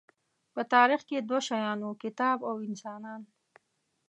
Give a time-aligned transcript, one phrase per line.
[0.53, 3.21] په تاریخ کې دوه شیان وو، کتاب او انسانان.